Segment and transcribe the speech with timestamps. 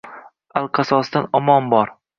[0.61, 1.99] Alqasosdan omon bor.